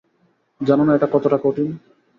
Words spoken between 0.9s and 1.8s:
এটা কতোটা কঠিন।